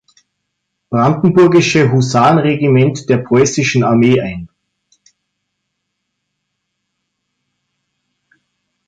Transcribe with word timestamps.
Brandenburgische 0.89 1.91
Husaren-Regiment 1.91 3.07
der 3.07 3.17
Preußischen 3.19 3.83
Armee 3.83 4.19
ein. 4.19 4.49